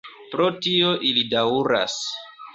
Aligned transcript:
Pro 0.31 0.47
tio 0.67 0.95
ili 1.11 1.25
daŭras. 1.35 2.01